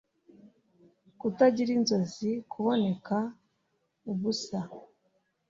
kutagira 1.19 1.71
inzozi, 1.77 2.31
kuboneka 2.51 3.17
ubusa. 4.11 4.59